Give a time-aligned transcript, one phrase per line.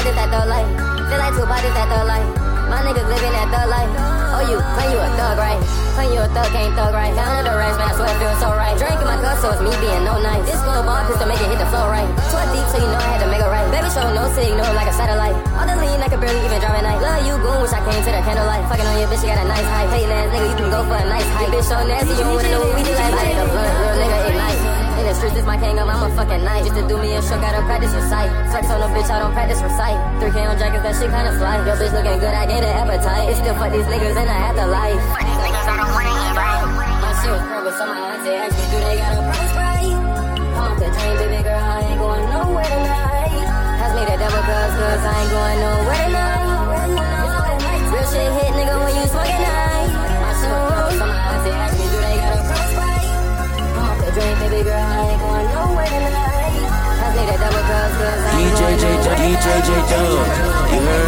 [0.00, 0.68] thug life.
[1.08, 2.24] Feel like two bodies that thug life.
[2.72, 3.90] My niggas living that thug life.
[4.32, 5.60] Oh, you claim you a thug, right?
[5.92, 7.12] Claim you a thug, can't thug, right?
[7.12, 8.72] Down the racks, man, I swear it feels so right.
[8.80, 10.48] Drinking my cup, so it's me being no nice.
[10.48, 12.08] This little bomb to make it hit the floor right.
[12.32, 13.68] Too deep, so you know I had to make it right.
[13.68, 15.36] Baby, show no signal like a satellite.
[15.52, 17.00] All the lean, I can barely even drive at night.
[17.04, 18.64] Love you, goon, wish I came to the candlelight.
[18.72, 19.92] Fucking on your bitch, you got a nice height.
[19.92, 21.52] Hating ass nigga, you can go for a nice height.
[21.52, 22.51] Bitch, so nasty, you don't wanna
[25.52, 26.64] my kingdom, I'm a fucking knight.
[26.64, 28.32] Just to do me a show, gotta practice recite.
[28.48, 30.00] Flex on a bitch, I don't practice recite.
[30.16, 31.60] 3K on jackets, that shit kinda fly.
[31.68, 33.28] Your bitch looking good, I get an appetite.
[33.28, 34.96] It's still fuck these niggas in the afterlife.
[35.12, 36.64] Fuck these niggas, I don't wanna eat right.
[37.04, 39.92] My shit was purple, so my auntie asked me, do they got a price right?
[39.92, 43.44] Come off the train, baby girl, I ain't going nowhere tonight.
[43.76, 46.48] Pass me the double cuz, cause I ain't going nowhere tonight.
[47.92, 49.92] Real shit hit, nigga, when you smoking night.
[50.16, 53.04] My shit was purple, so my auntie asked me, do they got a price right?
[53.76, 54.91] Come off the train, baby girl,
[59.22, 59.70] DJ J.
[60.74, 61.01] You heard?